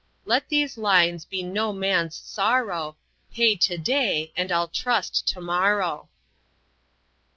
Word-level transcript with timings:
Let 0.25 0.49
those 0.49 0.79
lines 0.79 1.25
be 1.25 1.43
no 1.43 1.71
MAN'S 1.71 2.15
sorrow, 2.15 2.97
Pay 3.31 3.55
to 3.57 3.77
DAY 3.77 4.33
and 4.35 4.51
i'll 4.51 4.67
TRUST 4.67 5.27
tomorrow." 5.27 6.09